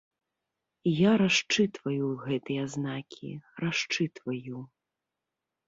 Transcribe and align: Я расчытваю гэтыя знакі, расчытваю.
Я 0.99 1.11
расчытваю 1.21 2.05
гэтыя 2.25 2.63
знакі, 2.77 3.31
расчытваю. 3.67 4.57